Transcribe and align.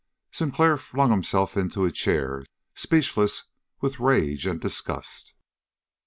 Sinclair 0.31 0.77
flung 0.77 1.11
himself 1.11 1.55
into 1.55 1.85
a 1.85 1.91
chair, 1.91 2.43
speechless 2.73 3.43
with 3.81 3.99
rage 3.99 4.47
and 4.47 4.59
disgust. 4.59 5.35